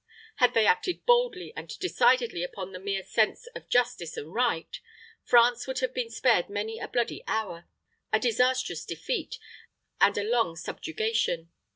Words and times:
Had 0.37 0.55
they 0.55 0.65
acted 0.65 1.05
boldly 1.05 1.53
and 1.55 1.77
decidedly 1.77 2.41
upon 2.43 2.71
the 2.71 2.79
mere 2.79 3.03
sense 3.03 3.45
of 3.55 3.69
justice 3.69 4.17
and 4.17 4.33
right, 4.33 4.79
France 5.23 5.67
would 5.67 5.77
have 5.77 5.93
been 5.93 6.09
spared 6.09 6.49
many 6.49 6.79
a 6.79 6.87
bloody 6.87 7.23
hour, 7.27 7.67
a 8.11 8.19
disastrous 8.19 8.83
defeat, 8.83 9.37
and 9.99 10.17
a 10.17 10.23
long 10.23 10.55
subjugation. 10.55 11.51